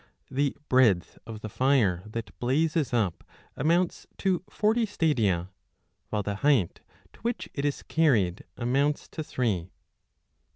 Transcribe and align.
The 0.31 0.55
breadth 0.67 1.19
of 1.27 1.41
the 1.41 1.47
fire 1.47 2.01
that 2.07 2.31
blazes 2.39 2.91
up 2.91 3.23
amounts 3.55 4.07
to 4.17 4.41
forty 4.49 4.83
stadia, 4.87 5.51
while 6.09 6.23
the 6.23 6.37
height 6.37 6.81
to 7.13 7.19
which 7.21 7.47
it 7.53 7.65
is 7.65 7.83
carried 7.83 8.43
amounts 8.57 9.07
to 9.09 9.23
three. 9.23 9.69